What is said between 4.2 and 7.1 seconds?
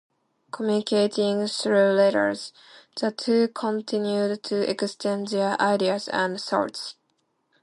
to exchange their ideas and thoughts.